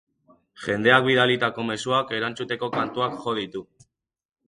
[0.63, 3.67] Jendeak bidalitako mezuak erantzuteko kantuak jo ditu.